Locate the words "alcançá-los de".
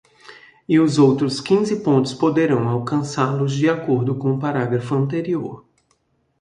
2.67-3.69